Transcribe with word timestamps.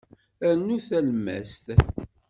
Rnu 0.51 0.77
talemmast. 0.87 1.65